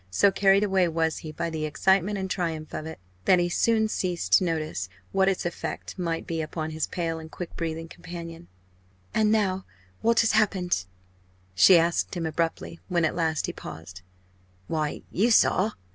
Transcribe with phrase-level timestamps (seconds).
[0.09, 3.87] So carried away was he by the excitement and triumph of it, that he soon
[3.87, 8.47] ceased to notice what its effect might be upon his pale and quick breathing companion.
[9.13, 9.63] "And now
[10.01, 10.85] what has happened?"
[11.53, 14.01] she asked him abruptly, when at last he paused.
[14.65, 15.73] "Why, you saw!"